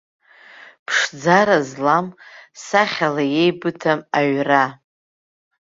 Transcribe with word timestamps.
Ԥшӡара 0.85 1.57
злам, 1.67 2.07
сахьала 2.63 3.23
еибыҭам 3.41 3.99
аҩра. 4.17 4.65